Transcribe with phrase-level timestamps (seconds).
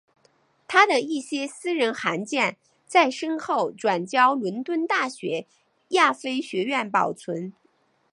[0.67, 2.57] 他的一些私人函件
[2.87, 5.45] 在身后转交伦敦大学
[5.89, 7.53] 亚非学院保存。